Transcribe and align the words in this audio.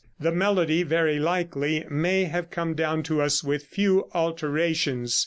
The 0.19 0.31
melody, 0.31 0.81
very 0.81 1.19
likely, 1.19 1.85
may 1.87 2.23
have 2.23 2.49
come 2.49 2.73
down 2.73 3.03
to 3.03 3.21
us 3.21 3.43
with 3.43 3.65
few 3.67 4.09
alterations. 4.15 5.19